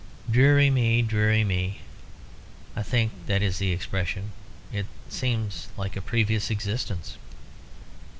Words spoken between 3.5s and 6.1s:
the expression) it seems like a